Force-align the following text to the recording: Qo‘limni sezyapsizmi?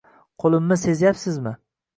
Qo‘limni 0.43 0.79
sezyapsizmi? 0.85 1.57